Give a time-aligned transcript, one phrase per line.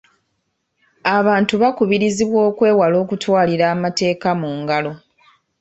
[1.17, 4.91] Abantu bakubirizibwa okwewala okutwalira amateeka mu ngalo.